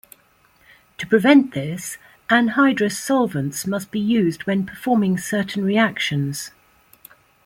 To 0.97 1.05
prevent 1.05 1.53
this, 1.53 1.99
anhydrous 2.27 2.93
solvents 2.99 3.67
must 3.67 3.91
be 3.91 3.99
used 3.99 4.47
when 4.47 4.65
performing 4.65 5.19
certain 5.19 5.63
reactions. 5.63 6.49